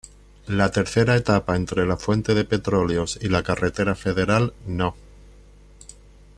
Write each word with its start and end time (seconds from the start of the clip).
La 0.47 0.71
tercera 0.71 1.15
etapa 1.15 1.55
entre 1.55 1.85
la 1.85 1.95
Fuente 1.95 2.33
de 2.33 2.43
Petróleos 2.43 3.19
y 3.21 3.29
la 3.29 3.43
Carretera 3.43 3.93
Federal 3.93 4.51
No. 4.65 4.95